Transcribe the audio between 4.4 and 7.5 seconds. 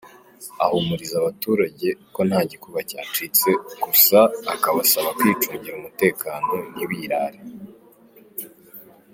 akabasaba kwicungira umutekano ntibirare.